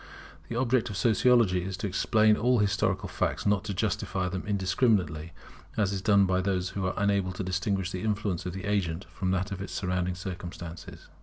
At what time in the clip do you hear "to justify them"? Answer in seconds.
3.65-4.43